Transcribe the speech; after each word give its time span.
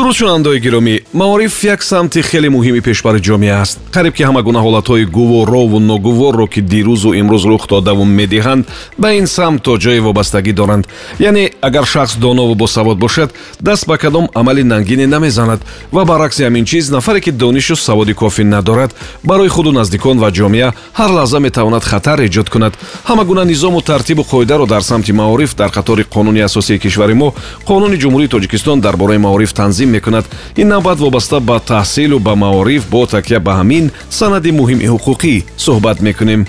дуруст 0.00 0.18
шунавандаои 0.18 0.60
гиромӣ. 0.60 1.00
Маориф 1.12 1.64
як 1.64 1.82
самти 1.82 2.22
хеле 2.22 2.48
муҳими 2.48 2.80
пешбари 2.80 3.20
ҷомеа 3.20 3.60
аст. 3.60 3.78
Қариб 3.92 4.12
ки 4.12 4.22
ҳама 4.22 4.42
гуна 4.42 4.60
ҳолатҳои 4.66 5.04
гуворову 5.04 5.78
ногуворро 5.78 6.46
ки 6.46 6.60
дирӯзу 6.60 7.10
имрӯз 7.20 7.44
рух 7.44 7.68
додаву 7.68 8.04
медиҳанд 8.04 8.64
ба 8.98 9.12
ин 9.12 9.26
самт 9.26 9.62
то 9.62 9.76
ҷое 9.76 10.00
вобастагӣ 10.00 10.52
доранд. 10.52 10.84
Яъне 11.18 11.50
агар 11.60 11.84
шахс 11.86 12.16
донову 12.16 12.54
босавод 12.54 12.98
бошад 12.98 13.34
даст 13.60 13.86
ба 13.86 13.98
кадом 13.98 14.28
амали 14.34 14.62
нангине 14.62 15.06
намезанад 15.06 15.60
ва 15.92 16.04
баръакси 16.04 16.42
ҳамин 16.42 16.64
чиз 16.64 16.90
нафаре 16.90 17.20
ки 17.20 17.30
донишу 17.30 17.76
саводи 17.76 18.14
кофӣ 18.14 18.44
надорад 18.44 18.94
барои 19.24 19.48
худу 19.48 19.72
наздикон 19.72 20.18
ва 20.18 20.30
ҷомеа 20.30 20.72
ҳар 20.98 21.10
лаҳза 21.10 21.38
метавонад 21.40 21.84
хатар 21.84 22.18
эҷод 22.20 22.48
кунад. 22.50 22.72
Ҳама 23.08 23.24
гуна 23.24 23.44
низому 23.44 23.80
тартибу 23.82 24.22
қоидаро 24.22 24.66
дар 24.66 24.82
самти 24.82 25.12
маориф 25.12 25.54
дар 25.56 25.70
қатори 25.70 26.04
қонуни 26.14 26.40
асосии 26.44 26.78
кишвари 26.78 27.14
мо 27.14 27.34
қонуни 27.68 27.96
ҷумҳурии 28.02 28.28
тоҷикистон 28.28 28.80
дар 28.80 28.96
бораи 28.96 29.18
маориф 29.18 29.52
танзим 29.52 29.89
мекунад. 29.90 30.24
Ин 30.56 30.68
навбат 30.68 30.98
вобаста 30.98 31.40
ба 31.40 31.60
таҳсилу 31.60 32.18
ба 32.18 32.34
маориф 32.34 32.82
бо 32.90 33.06
такя 33.06 33.38
ба 33.40 33.52
ҳамин 33.60 33.90
санади 34.10 34.50
муҳими 34.50 34.86
ҳуқуқӣ 34.92 35.34
суҳбат 35.56 35.98
мекунем 36.00 36.46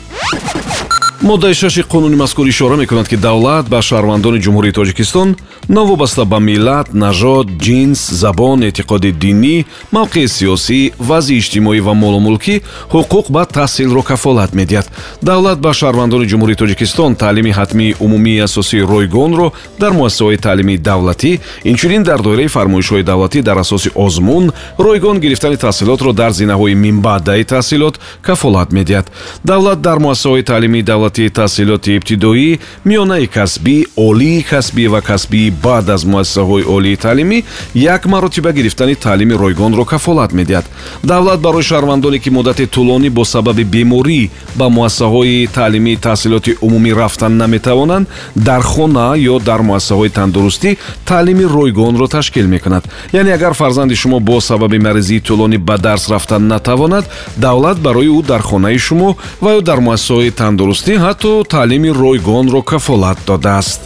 моддаи 1.21 1.53
шаши 1.53 1.81
қонуни 1.81 2.15
мазкур 2.15 2.47
ишора 2.47 2.75
мекунад 2.77 3.07
ки 3.07 3.15
давлат 3.15 3.69
ба 3.69 3.81
шаҳрвандони 3.81 4.41
ҷумҳурии 4.41 4.73
тоҷикистон 4.73 5.35
новобаста 5.69 6.25
ба 6.25 6.39
миллат 6.39 6.93
нажод 6.93 7.47
ҷинс 7.65 7.99
забон 8.21 8.63
эътиқоди 8.63 9.11
динӣ 9.11 9.65
мавқеи 9.93 10.27
сиёсӣ 10.37 10.79
вазъи 11.09 11.37
иҷтимоӣ 11.41 11.79
ва 11.87 11.93
молумулкӣ 11.93 12.55
ҳуқуқ 12.93 13.25
ба 13.35 13.43
таҳсилро 13.45 14.01
кафолат 14.01 14.51
медиҳад. 14.59 14.87
Давлат 15.21 15.57
ба 15.65 15.71
шаҳрвандони 15.79 16.29
ҷумҳурии 16.31 16.59
тоҷикистон 16.61 17.15
таълими 17.15 17.51
ҳатмии 17.59 17.95
умумии 18.05 18.43
асосии 18.47 18.87
ройгонро 18.93 19.47
дар 19.81 19.91
муассисаҳои 19.99 20.37
таълимии 20.47 20.77
давлатӣ 20.89 21.31
инчунин 21.71 22.03
дар 22.03 22.19
доираи 22.25 22.47
фармоишҳои 22.55 23.03
давлатӣ 23.11 23.39
дар 23.49 23.57
асоси 23.57 23.89
озмун 23.95 24.45
ройгон 24.79 25.17
гирифтани 25.19 25.57
таҳсилотро 25.65 26.13
дар 26.13 26.31
зинаҳои 26.39 26.73
минбаъдаи 26.85 27.43
таҳсилот 27.53 27.95
кафолат 28.27 28.69
медиҳад. 28.77 29.05
Давлат 29.45 29.81
дар 29.81 29.97
муассисаҳои 30.05 30.43
таълимии 30.51 30.83
давлатӣ 30.83 31.10
ҳолати 31.11 31.29
таҳсилоти 31.29 31.91
ибтидоӣ 31.97 32.59
миёнаи 32.85 33.27
касбӣ 33.27 33.85
олии 33.95 34.41
касбӣ 34.51 34.87
ва 34.87 35.01
касбии 35.01 35.53
баъд 35.63 35.89
аз 35.89 36.03
муассисаҳои 36.05 36.63
олии 36.63 36.95
таълимӣ 36.95 37.43
як 37.75 38.05
маротиба 38.05 38.51
гирифтани 38.51 38.95
таълими 38.95 39.33
ройгонро 39.33 39.85
кафолат 39.85 40.31
медиҳад. 40.33 40.65
Давлат 41.03 41.39
барои 41.41 41.63
шаҳрвандоне 41.63 42.19
ки 42.19 42.29
муддати 42.29 42.65
тӯлонӣ 42.65 43.09
бо 43.09 43.25
сабаби 43.25 43.63
беморӣ 43.63 44.29
ба 44.55 44.69
муассисаҳои 44.69 45.47
таълимии 45.47 45.97
таҳсилоти 45.97 46.57
умумӣ 46.61 46.91
рафтан 46.95 47.37
наметавонанд 47.37 48.07
дар 48.35 48.61
хона 48.61 49.15
ё 49.17 49.39
дар 49.39 49.61
муассисаҳои 49.61 50.09
тандурустӣ 50.09 50.77
таълими 51.05 51.43
ройгонро 51.43 52.07
ташкил 52.07 52.47
мекунад. 52.47 52.83
Яъне 53.13 53.33
агар 53.33 53.53
фарзанди 53.53 53.95
шумо 53.95 54.19
бо 54.19 54.41
сабаби 54.41 54.79
маризии 54.79 55.21
тӯлонӣ 55.27 55.57
ба 55.57 55.77
дарс 55.77 56.09
рафтан 56.09 56.47
натавонад 56.47 57.05
давлат 57.37 57.77
барои 57.79 58.09
ӯ 58.19 58.23
дар 58.31 58.41
хонаи 58.41 58.77
шумо 58.77 59.15
ва 59.41 59.49
ё 59.57 59.61
дар 59.61 59.79
муассисаҳои 59.79 60.31
тандурустӣ 60.31 61.00
ҳатто 61.03 61.31
таълими 61.53 61.91
ройгонро 62.01 62.61
кафолат 62.71 63.19
додааст 63.27 63.81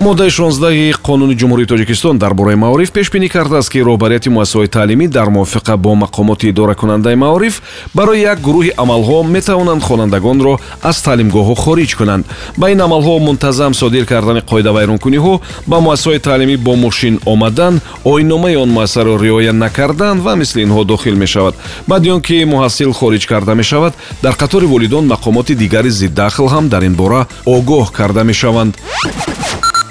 моддаи 0.00 0.30
16 0.30 0.92
қонуни 1.02 1.34
ҷумҳурии 1.40 1.66
тоҷикистон 1.66 2.18
дар 2.18 2.34
бораи 2.34 2.54
маориф 2.54 2.92
пешбинӣ 2.92 3.28
кардааст 3.28 3.70
ки 3.72 3.82
роҳбарияти 3.82 4.28
муассисаҳои 4.30 4.68
таълимӣ 4.68 5.08
дар 5.08 5.28
мувофиқа 5.28 5.76
бо 5.76 5.92
мақомоти 6.04 6.44
идоракунандаи 6.52 7.16
маориф 7.16 7.62
барои 7.94 8.20
як 8.20 8.38
гурӯҳи 8.40 8.72
амалҳо 8.82 9.22
метавонанд 9.22 9.82
хонандагонро 9.82 10.54
аз 10.82 11.02
таълимгоҳҳо 11.02 11.54
хориҷ 11.64 11.94
кунанд. 11.98 12.24
Ба 12.56 12.70
ин 12.70 12.80
амалҳо 12.80 13.18
мунтазам 13.18 13.74
содир 13.74 14.04
кардани 14.06 14.40
қоидавайронкуниҳо 14.50 15.40
ба 15.66 15.76
муассисаҳои 15.86 16.20
таълимӣ 16.28 16.56
бо 16.56 16.76
мошин 16.76 17.14
омадан 17.32 17.80
ойномаи 18.04 18.56
он 18.56 18.68
муассисаро 18.68 19.18
риоя 19.24 19.52
накардан 19.52 20.20
ва 20.20 20.36
мисли 20.36 20.60
инҳо 20.66 20.84
дохил 20.84 21.16
мешавад. 21.16 21.54
Баъди 21.88 22.10
он 22.10 22.20
ки 22.20 22.44
муҳассил 22.44 22.92
хориҷ 22.92 23.26
карда 23.26 23.54
мешавад 23.54 23.94
дар 24.22 24.34
қатори 24.42 24.66
волидон 24.66 25.04
мақомоти 25.14 25.54
дигари 25.54 25.90
зиддахл 25.90 26.46
ҳам 26.54 26.68
дар 26.68 26.82
ин 26.82 26.94
бора 26.94 27.26
огоҳ 27.46 27.92
карда 27.92 28.22
мешаванд 28.24 28.74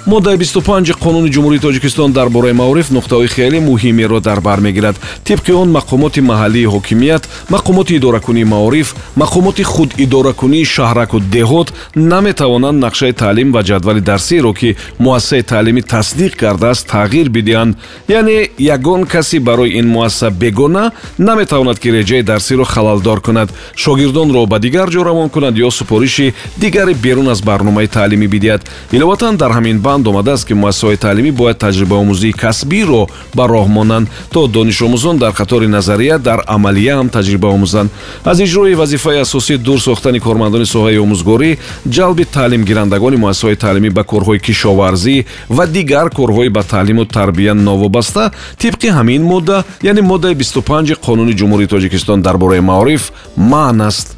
моддаи 0.08 0.36
25 0.36 0.92
қонуни 1.04 1.30
ҷумҳурии 1.34 1.60
тоҷикистон 1.60 2.12
дар 2.12 2.28
бораи 2.28 2.52
маориф 2.52 2.90
нуқтаҳои 2.90 3.28
хеле 3.28 3.60
муҳимеро 3.60 4.20
дар 4.20 4.40
бар 4.40 4.60
мегирад. 4.60 4.96
Тибқи 5.24 5.52
он 5.52 5.68
мақомоти 5.78 6.20
маҳаллии 6.20 6.70
ҳокимият 6.74 7.28
мақомоти 7.50 7.92
идоракунии 7.98 8.44
маориф 8.44 8.94
мақомоти 9.22 9.62
худидоракунии 9.62 10.64
шаҳраку 10.74 11.18
деҳот 11.36 11.68
наметавонанд 11.94 12.78
нақшаи 12.84 13.12
таълим 13.12 13.52
ва 13.52 13.62
ҷадвали 13.68 14.00
дарсиеро 14.00 14.52
ки 14.60 14.76
муассисаи 14.98 15.42
таълимӣ 15.42 15.82
тасдиқ 15.94 16.32
кардааст 16.42 16.88
тағйир 16.94 17.28
бидиҳанд. 17.36 17.76
Яъне 18.08 18.48
ягон 18.58 19.04
касе 19.04 19.40
барои 19.40 19.74
ин 19.78 19.86
муассиса 19.88 20.30
бегона 20.30 20.84
наметавонад 21.18 21.78
ки 21.78 21.88
реҷаи 21.98 22.22
дарсиро 22.22 22.64
халалдор 22.64 23.20
кунад. 23.20 23.48
Шогирдонро 23.76 24.46
ба 24.46 24.58
дигар 24.58 24.88
ҷо 24.94 25.04
равон 25.04 25.28
кунад 25.28 25.54
ё 25.54 25.70
супориши 25.70 26.32
дигаре 26.56 26.94
берун 26.94 27.28
аз 27.28 27.40
барномаи 27.42 27.88
таълимӣ 27.88 28.26
бидиҳад. 28.34 28.62
Иловатан 28.92 29.36
дар 29.36 29.50
ҳамин 29.58 29.78
банд 29.78 29.97
банд 29.98 30.06
омадааст 30.06 30.46
ки 30.46 30.54
муассисаҳои 30.54 30.96
таълимӣ 30.96 31.32
бояд 31.32 31.58
таҷрибаомӯзии 31.58 32.32
касбиро 32.32 33.06
ба 33.34 33.44
роҳ 33.46 33.68
монанд 33.68 34.08
то 34.30 34.46
донишомӯзон 34.46 35.18
дар 35.18 35.32
қатори 35.32 35.66
назария 35.66 36.18
дар 36.18 36.40
амалия 36.46 36.94
ҳам 36.98 37.08
таҷриба 37.08 37.48
омӯзанд. 37.56 37.90
Аз 38.24 38.38
иҷрои 38.40 38.74
вазифаи 38.74 39.18
асосӣ 39.24 39.58
дур 39.58 39.78
сохтани 39.80 40.20
кормандони 40.20 40.66
соҳаи 40.74 40.98
омӯзгорӣ 41.04 41.50
ҷалби 41.96 42.24
таълимгирандагони 42.36 43.16
муассисаҳои 43.16 43.56
таълимӣ 43.64 43.90
ба 43.90 44.02
корҳои 44.12 44.38
кишоварзӣ 44.46 45.24
ва 45.56 45.66
дигар 45.66 46.06
корҳои 46.18 46.48
ба 46.56 46.62
таълиму 46.62 47.04
тарбия 47.04 47.54
новобаста 47.54 48.30
тибқи 48.62 48.88
ҳамин 48.96 49.22
модда 49.32 49.64
яъне 49.82 50.02
моддаи 50.02 50.34
25 50.34 50.94
қонуни 51.06 51.34
ҷумҳурии 51.40 51.68
тоҷикистон 51.74 52.22
дар 52.22 52.36
бораи 52.36 52.60
маориф 52.60 53.12
маън 53.36 53.80
аст 53.80 54.16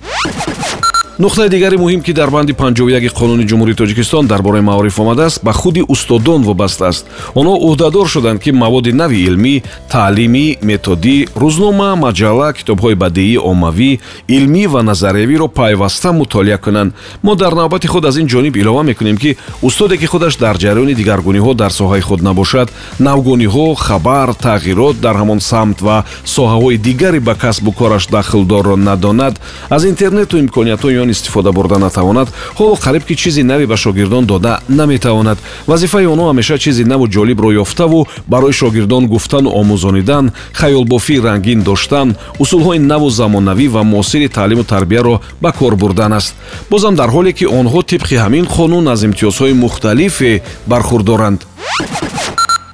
нуқтаи 1.20 1.48
дигари 1.50 1.76
муҳим 1.76 2.02
ки 2.02 2.12
дар 2.12 2.30
банди 2.30 2.52
51 2.52 3.12
қонуни 3.12 3.44
ҷумҳурии 3.46 3.74
тоҷикистон 3.74 4.26
дар 4.26 4.42
бораи 4.42 4.60
маориф 4.62 5.00
омадааст 5.00 5.44
ба 5.44 5.52
худи 5.52 5.84
устодон 5.88 6.42
вобаста 6.42 6.88
аст. 6.88 7.06
Онҳо 7.34 7.54
ӯҳдадор 7.68 8.06
шуданд 8.08 8.40
ки 8.40 8.50
маводи 8.52 8.92
нави 8.92 9.18
илмӣ 9.28 9.62
таълимӣ 9.92 10.46
методӣ 10.62 11.16
рӯзнома 11.42 11.90
маҷалла 12.04 12.48
китобҳои 12.58 12.94
бадеӣ 13.02 13.38
оммавӣ 13.50 13.90
илмӣ 14.36 14.66
ва 14.72 14.82
назариявиро 14.82 15.48
пайваста 15.48 16.12
мутолиа 16.12 16.58
кунанд. 16.58 16.94
Мо 17.22 17.34
дар 17.34 17.52
навбати 17.52 17.86
худ 17.88 18.04
аз 18.04 18.16
ин 18.16 18.26
ҷониб 18.26 18.56
илова 18.56 18.82
мекунем 18.82 19.16
ки 19.16 19.36
устоде 19.62 19.96
ки 19.98 20.06
худаш 20.06 20.36
дар 20.36 20.56
ҷараёни 20.56 20.94
дигаргуниҳо 20.94 21.54
дар 21.54 21.70
соҳаи 21.80 22.00
худ 22.00 22.20
набошад 22.22 22.68
навгониҳо 22.98 23.74
хабар 23.74 24.28
тағйирот 24.46 24.96
дар 25.04 25.16
ҳамон 25.20 25.40
самт 25.40 25.82
ва 25.82 26.04
соҳаҳои 26.24 26.78
дигаре 26.78 27.20
ба 27.20 27.34
касбу 27.34 27.72
кораш 27.72 28.06
дахлдорро 28.06 28.76
надонад. 28.76 29.34
Аз 29.70 29.84
интернету 29.84 30.38
имкониятҳо 30.38 30.88
ён 31.02 31.09
истифода 31.10 31.52
бурда 31.52 31.78
натавонад 31.78 32.28
ҳоло 32.58 32.74
қариб 32.84 33.04
ки 33.08 33.14
чизи 33.16 33.42
наве 33.42 33.66
ба 33.66 33.76
шогирдон 33.76 34.24
дода 34.26 34.60
наметавонад. 34.68 35.38
Вазифаи 35.66 36.06
онҳо 36.06 36.30
ҳамеша 36.30 36.58
чизи 36.58 36.84
наву 36.84 37.06
ҷолибро 37.06 37.50
ёфтаву 37.62 38.06
барои 38.26 38.52
шогирдон 38.52 39.06
гуфтану 39.06 39.50
омӯзонидан 39.60 40.32
хаёлбофии 40.52 41.22
рангин 41.26 41.62
доштан 41.62 42.16
усулҳои 42.38 42.78
наву 42.78 43.10
замонавӣ 43.10 43.68
ва 43.68 43.82
муосири 43.82 44.28
таълиму 44.28 44.64
тарбияро 44.64 45.20
ба 45.42 45.52
кор 45.52 45.74
бурдан 45.76 46.12
аст. 46.12 46.34
Бозам 46.70 46.94
дар 46.94 47.08
ҳоле 47.10 47.32
ки 47.32 47.44
онҳо 47.46 47.80
тибқи 47.90 48.16
ҳамин 48.24 48.44
қонун 48.56 48.84
аз 48.92 49.00
имтиёзҳои 49.08 49.52
мухталифе 49.52 50.42
бархурдоранд 50.66 51.40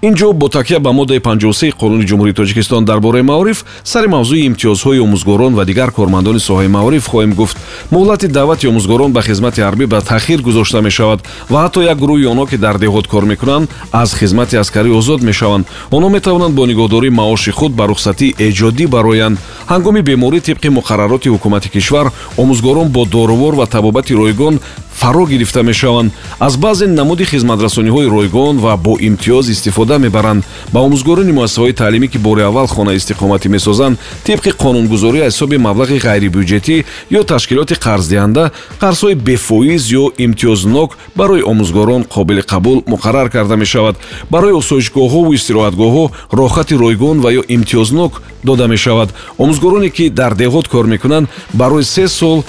ин 0.02 0.14
ҷо 0.14 0.32
бо 0.32 0.48
такя 0.48 0.78
ба 0.80 0.92
моддаи 0.92 1.20
53 1.20 1.72
қонуни 1.72 2.04
ҷумҳурии 2.06 2.34
тоҷикистон 2.34 2.84
дар 2.84 3.00
бораи 3.00 3.22
маориф 3.22 3.64
сари 3.84 4.08
мавзӯи 4.08 4.46
имтиёзҳои 4.48 5.00
омӯзгорон 5.00 5.54
ва 5.54 5.64
дигар 5.64 5.90
кормандони 5.90 6.38
соҳаи 6.38 6.68
маориф 6.68 7.08
хоҳем 7.08 7.32
гуфт. 7.34 7.56
Муҳлати 7.90 8.28
даъвати 8.28 8.68
омӯзгорон 8.68 9.12
ба 9.12 9.22
хизмати 9.22 9.60
ҳарбӣ 9.60 9.86
ба 9.86 10.00
таъхир 10.00 10.40
гузошта 10.42 10.80
мешавад 10.82 11.20
ва 11.50 11.58
ҳатто 11.64 11.80
як 11.82 11.98
гурӯҳи 11.98 12.26
онҳо 12.32 12.46
ки 12.46 12.56
дар 12.56 12.76
деҳот 12.78 13.06
кор 13.06 13.24
мекунанд 13.24 13.68
аз 13.92 14.14
хизмати 14.14 14.56
аскарӣ 14.56 14.90
озод 14.98 15.22
мешаванд. 15.22 15.64
Онҳо 15.90 16.08
метавонанд 16.08 16.54
бо 16.54 16.66
нигоҳдории 16.66 17.10
маоши 17.10 17.50
худ 17.50 17.72
ба 17.72 17.86
рухсатии 17.86 18.34
эҷодӣ 18.38 18.86
бароянд. 18.86 19.38
Ҳангоми 19.72 20.02
беморӣ 20.02 20.40
тибқи 20.40 20.68
муқаррароти 20.78 21.28
ҳукумати 21.34 21.68
кишвар 21.68 22.06
омӯзгорон 22.36 22.88
бо 22.88 23.04
доровор 23.04 23.54
ва 23.54 23.66
табобати 23.66 24.14
ройгон 24.14 24.60
фаро 24.96 25.26
гирифта 25.26 25.62
мешаванд. 25.62 26.12
Аз 26.38 26.56
баъзе 26.56 26.86
намуди 26.86 27.24
хизматрасониҳои 27.24 28.10
ройгон 28.10 28.58
ва 28.58 28.76
бо 28.76 28.96
имтиёз 28.98 29.50
истифода 29.50 29.98
мебаранд. 29.98 30.44
Ба 30.72 30.80
омӯзгорони 30.80 31.32
муассисаҳои 31.32 31.72
таълимӣ 31.72 32.08
ки 32.08 32.18
бори 32.18 32.42
аввал 32.42 32.66
хонаи 32.66 32.96
истиқоматӣ 32.96 33.48
месозанд 33.48 33.98
тибқи 34.26 34.50
қонунгузорӣ 34.62 35.20
аз 35.26 35.34
ҳисоби 35.36 35.56
маблағи 35.66 35.98
ғайрибюҷетӣ 36.06 36.76
ё 37.18 37.22
ташкилоти 37.32 37.74
қарздиҳанда 37.74 38.44
қарзҳои 38.82 39.14
бефоиз 39.14 39.82
ё 40.02 40.04
имтиёзнок 40.26 40.90
барои 41.16 41.42
омӯзгорон 41.42 42.02
қобили 42.14 42.42
қабул 42.52 42.78
муқаррар 42.92 43.28
карда 43.30 43.56
мешавад. 43.56 43.96
Барои 44.30 44.58
осоишгоҳҳову 44.60 45.34
истироҳатгоҳҳо 45.38 46.04
роҳхати 46.32 46.74
ройгон 46.84 47.20
ва 47.20 47.30
ё 47.40 47.42
имтиёзнок 47.56 48.12
дода 48.44 48.66
мешавад. 48.66 49.08
Омӯзгороне 49.38 49.90
ки 49.90 50.10
дар 50.10 50.32
деҳот 50.34 50.68
кор 50.68 50.86
мекунанд 50.86 51.28
барои 51.52 51.84
се 51.84 52.08
сол 52.08 52.44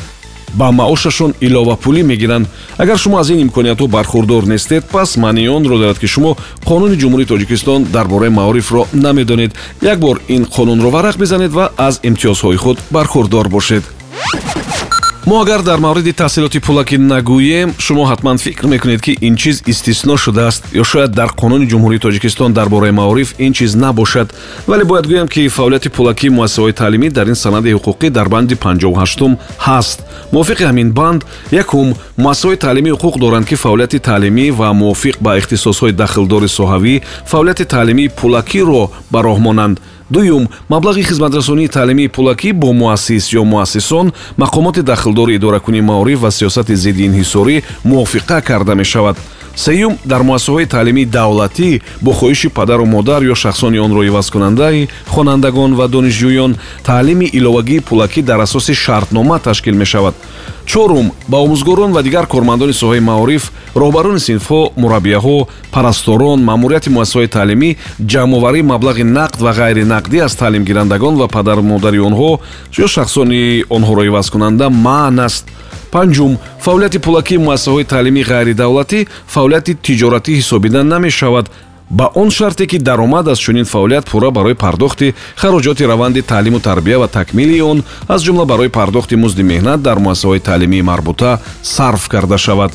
ба 0.53 0.71
маошашон 0.71 1.33
иловапулӣ 1.41 2.03
мегиранд. 2.03 2.47
Агар 2.77 2.97
шумо 2.97 3.17
аз 3.17 3.29
ин 3.29 3.39
имкониятҳо 3.47 3.87
бархурдор 3.87 4.43
нестед 4.43 4.85
пас 4.85 5.17
маънии 5.17 5.49
онро 5.49 5.77
дорад 5.77 5.99
ки 5.99 6.07
шумо 6.07 6.37
қонуни 6.65 6.99
ҷумҳурии 7.01 7.27
тоҷикистон 7.27 7.83
дар 7.83 8.07
бораи 8.07 8.29
маорифро 8.29 8.87
намедонед. 8.93 9.51
Як 9.81 9.99
бор 9.99 10.21
ин 10.27 10.45
қонунро 10.45 10.89
варақ 10.91 11.17
бизанед 11.17 11.51
ва 11.51 11.69
аз 11.77 11.99
имтиёзҳои 12.03 12.57
худ 12.57 12.77
бархурдор 12.91 13.49
бошед 13.49 13.83
мо 15.27 15.41
агар 15.41 15.61
дар 15.61 15.79
мавриди 15.79 16.13
таҳсилоти 16.13 16.59
пулакӣ 16.59 16.97
нагӯем 16.97 17.69
шумо 17.85 18.03
ҳатман 18.11 18.37
фикр 18.37 18.65
мекунед 18.73 19.01
ки 19.01 19.17
ин 19.27 19.35
чиз 19.35 19.57
истисно 19.71 20.15
шудааст 20.17 20.63
ё 20.81 20.83
шояд 20.91 21.11
дар 21.11 21.29
қонуни 21.41 21.67
ҷумҳурии 21.71 22.03
тоҷикистон 22.05 22.53
дар 22.53 22.69
бораи 22.69 22.91
маориф 22.91 23.29
ин 23.39 23.53
чиз 23.53 23.75
набошад. 23.75 24.27
Вале 24.67 24.83
бояд 24.85 25.05
гӯям 25.07 25.27
ки 25.27 25.49
фаъолияти 25.49 25.89
пулакии 25.89 26.29
муассисаҳои 26.29 26.73
таълимӣ 26.81 27.09
дар 27.09 27.27
ин 27.27 27.35
санади 27.35 27.73
ҳуқуқӣ 27.73 28.09
дар 28.09 28.27
банди 28.29 28.55
58 28.55 29.37
ҳаст. 29.67 29.97
Мувофиқи 30.33 30.63
ҳамин 30.69 30.89
банд 30.99 31.21
якум 31.51 31.87
муассисаҳои 32.23 32.57
таълимӣ 32.65 32.89
ҳуқуқ 32.95 33.19
доранд 33.19 33.45
ки 33.49 33.55
фаъолияти 33.55 33.99
таълимӣ 33.99 34.51
ва 34.59 34.69
мувофиқ 34.81 35.15
ба 35.25 35.31
ихтисосҳои 35.39 35.91
дахлдори 35.91 36.47
соҳавӣ 36.57 37.01
фаъолияти 37.31 37.65
таълимии 37.75 38.09
пулакиро 38.19 38.83
ба 39.11 39.19
роҳ 39.27 39.39
монанд 39.47 39.77
дуюм 40.09 40.47
маблағи 40.69 41.03
хизматрасонии 41.03 41.67
таълимии 41.67 42.07
пулакӣ 42.07 42.53
бо 42.53 42.73
муассис 42.73 43.33
ё 43.33 43.43
муассисон 43.43 44.13
мақомоти 44.37 44.81
дахлдори 44.81 45.35
идоракунии 45.35 45.81
маориф 45.81 46.19
ва 46.19 46.31
сиёсати 46.31 46.75
зидди 46.75 47.07
инҳисорӣ 47.07 47.63
мувофиқа 47.83 48.41
карда 48.41 48.75
мешавад 48.75 49.17
сеюм 49.57 49.97
дар 50.05 50.21
муассисаҳои 50.21 50.65
таълимии 50.65 51.05
давлатӣ 51.05 51.81
бо 52.01 52.11
хоҳиши 52.19 52.49
падару 52.49 52.85
модар 52.85 53.21
ё 53.23 53.35
шахсони 53.35 53.79
онро 53.79 54.01
ивазкунандаи 54.03 54.87
хонандагон 55.13 55.71
ва 55.79 55.87
донишҷӯён 55.87 56.51
таълими 56.83 57.25
иловагии 57.37 57.79
пулакӣ 57.79 58.21
дар 58.21 58.39
асоси 58.39 58.73
шартнома 58.73 59.39
ташкил 59.39 59.75
мешавад. 59.75 60.15
Чорум 60.65 61.11
ба 61.27 61.37
омӯзгорон 61.37 61.91
ва 61.91 62.03
дигар 62.03 62.25
кормандони 62.27 62.73
соҳаи 62.73 62.99
маориф 62.99 63.51
роҳбарони 63.75 64.19
синфҳо 64.19 64.61
мураббияҳо 64.81 65.47
парасторон 65.71 66.39
маъмурияти 66.49 66.89
муассисаҳои 66.89 67.33
таълимӣ 67.37 67.69
ҷамъоварии 68.11 68.69
маблағи 68.73 69.03
нақд 69.17 69.39
ва 69.45 69.51
ғайринақдӣ 69.59 70.17
аз 70.27 70.35
таълимгирандагон 70.35 71.15
ва 71.21 71.27
падару 71.27 71.61
модари 71.61 71.99
онҳо 72.09 72.31
ё 72.83 72.87
шахсони 72.95 73.63
онҳоро 73.77 74.03
ивазкунанда 74.05 74.69
маън 74.69 75.19
аст 75.27 75.45
панҷум 75.95 76.33
фаъолияти 76.65 76.99
пулакии 77.05 77.43
муассисаҳои 77.45 77.89
таълимии 77.93 78.27
ғайридавлатӣ 78.31 78.99
фаъолияти 79.33 79.73
тиҷоратӣ 79.85 80.31
ҳисобида 80.39 80.81
намешавад. 80.93 81.47
Ба 81.89 82.09
он 82.15 82.29
шарте 82.29 82.67
ки 82.67 82.77
даромад 82.79 83.27
аз 83.27 83.39
чунин 83.39 83.65
фаъолият 83.65 84.05
пурра 84.11 84.31
барои 84.31 84.53
пардохти 84.53 85.13
хароҷоти 85.41 85.87
раванди 85.87 86.21
таълиму 86.21 86.59
тарбия 86.59 86.99
ва 86.99 87.07
такмилии 87.07 87.61
он 87.61 87.83
аз 88.07 88.21
ҷумла 88.25 88.45
барои 88.45 88.69
пардохти 88.69 89.15
музди 89.15 89.43
меҳнат 89.43 89.81
дар 89.81 89.97
муассисаҳои 89.97 90.39
таълимии 90.39 90.81
марбута 90.81 91.39
сарф 91.63 92.07
карда 92.09 92.37
шавад 92.37 92.71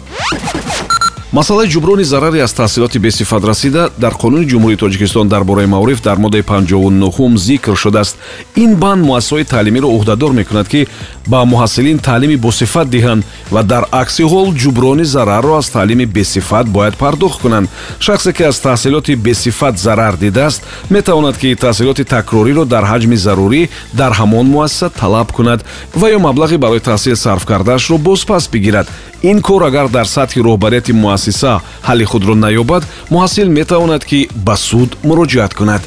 масъалаи 1.32 1.68
ҷуброни 1.68 2.04
зараре 2.04 2.40
аз 2.40 2.52
таҳсилоти 2.52 2.98
бесифатрасида 2.98 3.90
дар 3.98 4.12
қонуни 4.12 4.46
ҷумҳурии 4.50 4.76
тоҷикистон 4.84 5.28
дар 5.28 5.44
бораи 5.44 5.66
маориф 5.66 6.02
дар 6.02 6.16
моддаи 6.16 6.42
59 6.42 7.36
зикр 7.36 7.74
шудааст. 7.76 8.16
Ин 8.56 8.74
банд 8.74 9.04
муассисаҳои 9.06 9.44
таълимиро 9.44 9.88
ӯҳдадор 9.98 10.32
мекунад 10.32 10.68
ки 10.68 10.86
ба 11.26 11.44
муҳассилин 11.52 11.98
таълими 11.98 12.36
босифат 12.36 12.88
диҳанд 12.88 13.24
ва 13.50 13.62
дар 13.62 13.84
акси 13.92 14.22
ҳол 14.22 14.48
ҷуброни 14.62 15.04
зарарро 15.04 15.52
аз 15.56 15.70
таълими 15.70 16.06
бесифат 16.06 16.66
бояд 16.66 16.96
пардохт 16.96 17.40
кунанд. 17.40 17.68
Шахсе 18.00 18.32
ки 18.32 18.42
аз 18.42 18.60
таҳсилоти 18.60 19.16
бесифат 19.16 19.78
зарар 19.78 20.14
дидааст 20.16 20.62
метавонад 20.90 21.36
ки 21.38 21.56
таҳсилоти 21.56 22.04
такрориро 22.04 22.64
дар 22.64 22.84
ҳаҷми 22.92 23.16
зарурӣ 23.26 23.68
дар 24.00 24.12
ҳамон 24.12 24.46
муассиса 24.54 24.88
талаб 24.90 25.32
кунад 25.32 25.60
ва 26.00 26.06
ё 26.16 26.18
маблағи 26.28 26.56
барои 26.64 26.80
таҳсил 26.90 27.16
сарф 27.16 27.44
кардаашро 27.46 27.96
бозпас 27.98 28.48
бигирад. 28.52 28.88
Ин 29.22 29.40
кор 29.40 29.62
агар 29.62 29.88
дар 29.88 30.06
сатҳи 30.06 30.40
роҳбарияти 30.48 30.92
муассиса. 31.22 31.60
Ҳалли 31.82 32.04
худро 32.04 32.34
наёбад 32.34 32.82
муҳассил 33.10 33.48
метавонад 33.48 34.04
ки 34.04 34.28
ба 34.34 34.56
суд 34.56 34.96
муроҷиат 35.04 35.54
кунад. 35.54 35.82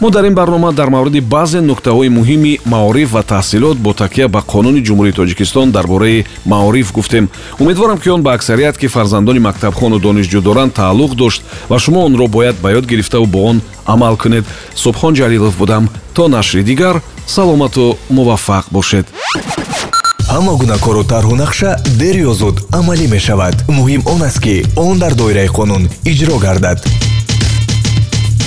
Мо 0.00 0.10
дар 0.10 0.24
ин 0.24 0.34
барнома 0.34 0.72
дар 0.72 0.88
мавриди 0.90 1.20
баъзе 1.20 1.60
нуктаҳои 1.60 2.08
муҳими 2.08 2.60
маориф 2.64 3.12
ва 3.12 3.22
таҳсилот 3.22 3.76
бо 3.76 3.92
такя 3.92 4.28
ба 4.28 4.40
қонуни 4.52 4.84
ҷумҳурии 4.86 5.18
тоҷикистон 5.20 5.70
дар 5.70 5.86
бораи 5.86 6.24
маориф 6.46 6.92
гуфтем. 6.92 7.28
Умедворам 7.58 7.98
ки 7.98 8.08
он 8.08 8.22
ба 8.22 8.32
аксарият 8.32 8.78
ки 8.78 8.86
фарзандони 8.86 9.38
мактабхону 9.38 9.98
донишҷӯ 9.98 10.40
доранд 10.40 10.72
тааллуқ 10.74 11.14
дошт 11.14 11.42
ва 11.70 11.78
шумо 11.78 12.04
онро 12.06 12.26
бояд 12.26 12.56
ба 12.62 12.68
ёд 12.78 12.86
гирифтаву 12.86 13.26
бо 13.26 13.38
он 13.50 13.60
амал 13.86 14.16
кунед. 14.16 14.44
Субҳон 14.74 15.14
ҷалилов 15.14 15.54
будам. 15.56 15.88
То 16.14 16.28
нашри 16.28 16.62
дигар 16.62 17.02
саломату 17.26 17.98
муваффақ 18.10 18.64
бошед 18.70 19.06
ҳама 20.34 20.52
гуна 20.60 20.76
кору 20.84 21.02
тарҳу 21.12 21.34
нақша 21.42 21.70
дер 22.00 22.16
ё 22.30 22.32
зуд 22.40 22.56
амалӣ 22.78 23.06
мешавад. 23.16 23.54
Муҳим 23.78 24.02
он 24.12 24.20
аст 24.28 24.40
ки 24.44 24.54
он 24.76 24.94
дар 25.02 25.14
доираи 25.20 25.48
қонун 25.58 25.82
иҷро 26.10 26.36
гардад. 26.46 26.78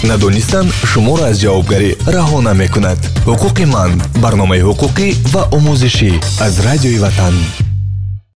Надонистан 0.09 0.65
шуморо 0.91 1.23
аз 1.31 1.37
ҷавобгарӣ 1.43 1.89
раҳо 2.15 2.39
намекунад 2.49 2.99
ҳуқуқи 3.29 3.65
ман 3.75 3.91
барномаи 4.23 4.61
ҳуқуқӣ 4.67 5.07
ва 5.33 5.43
омӯзишӣ 5.57 6.11
аз 6.45 6.53
радиои 6.67 6.99
ватан 7.05 7.35